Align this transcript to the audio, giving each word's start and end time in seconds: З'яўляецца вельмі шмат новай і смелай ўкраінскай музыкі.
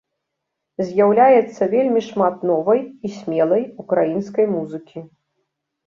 З'яўляецца 0.87 1.67
вельмі 1.75 2.01
шмат 2.09 2.35
новай 2.55 2.81
і 2.89 3.07
смелай 3.21 3.63
ўкраінскай 3.87 4.45
музыкі. 4.59 4.99